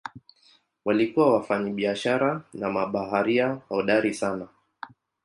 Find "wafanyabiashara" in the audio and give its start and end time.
1.33-2.41